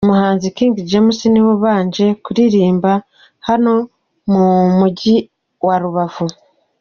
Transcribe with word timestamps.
Umuhanzi 0.05 0.47
King 0.57 0.73
James 0.89 1.19
niwe 1.31 1.49
ubanje 1.57 2.05
kuririmba 2.23 2.91
hano 3.47 3.73
mu 4.31 4.45
mujyi 4.77 5.15
wa 5.65 5.75
Rubavu. 5.83 6.25